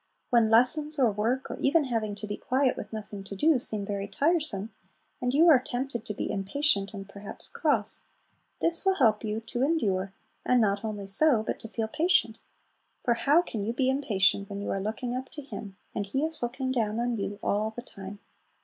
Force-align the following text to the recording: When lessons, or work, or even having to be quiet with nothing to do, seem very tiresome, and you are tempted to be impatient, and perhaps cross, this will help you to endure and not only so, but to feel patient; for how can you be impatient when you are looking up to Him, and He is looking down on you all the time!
When 0.31 0.49
lessons, 0.49 0.97
or 0.97 1.11
work, 1.11 1.51
or 1.51 1.57
even 1.57 1.83
having 1.83 2.15
to 2.15 2.25
be 2.25 2.35
quiet 2.35 2.75
with 2.75 2.91
nothing 2.91 3.23
to 3.25 3.35
do, 3.35 3.59
seem 3.59 3.85
very 3.85 4.07
tiresome, 4.07 4.73
and 5.21 5.31
you 5.31 5.47
are 5.47 5.59
tempted 5.61 6.05
to 6.07 6.15
be 6.15 6.31
impatient, 6.31 6.91
and 6.95 7.07
perhaps 7.07 7.47
cross, 7.47 8.05
this 8.61 8.83
will 8.83 8.95
help 8.95 9.23
you 9.23 9.41
to 9.41 9.61
endure 9.61 10.11
and 10.43 10.59
not 10.59 10.83
only 10.83 11.05
so, 11.05 11.43
but 11.43 11.59
to 11.59 11.67
feel 11.69 11.87
patient; 11.87 12.39
for 13.03 13.13
how 13.13 13.43
can 13.43 13.63
you 13.63 13.73
be 13.73 13.91
impatient 13.91 14.49
when 14.49 14.59
you 14.59 14.71
are 14.71 14.81
looking 14.81 15.15
up 15.15 15.29
to 15.33 15.43
Him, 15.43 15.77
and 15.93 16.07
He 16.07 16.23
is 16.25 16.41
looking 16.41 16.71
down 16.71 16.99
on 16.99 17.15
you 17.17 17.37
all 17.43 17.69
the 17.69 17.83
time! 17.83 18.17